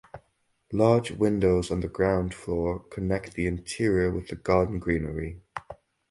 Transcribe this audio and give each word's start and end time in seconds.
Large 0.73 1.11
windows 1.11 1.69
on 1.69 1.81
the 1.81 1.87
ground 1.87 2.33
floor 2.33 2.79
connect 2.85 3.33
the 3.35 3.45
interior 3.45 4.09
with 4.09 4.29
the 4.29 4.35
garden 4.35 4.79
greenery. 4.79 5.43